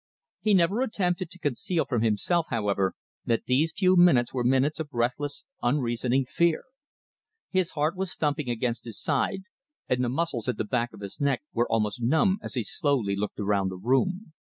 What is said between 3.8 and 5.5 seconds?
minutes were minutes of breathless,